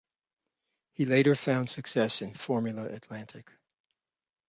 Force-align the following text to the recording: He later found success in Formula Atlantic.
He 0.93 1.05
later 1.05 1.35
found 1.35 1.69
success 1.69 2.23
in 2.23 2.33
Formula 2.33 2.85
Atlantic. 2.85 3.51